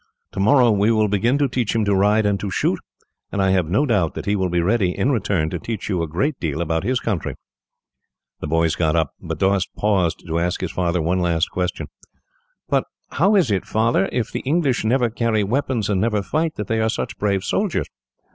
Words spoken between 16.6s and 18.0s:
they are such brave soldiers?